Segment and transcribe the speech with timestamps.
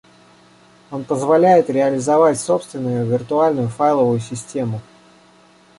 [0.89, 4.81] Он позволяет реализовать собственную виртуальную файловую систему